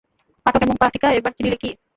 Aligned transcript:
পাঠক 0.45 0.61
এবং 0.61 0.75
পাঠিকা, 0.81 1.07
এবার 1.11 1.31
চিনিলে 1.37 1.57
কি। 1.57 1.69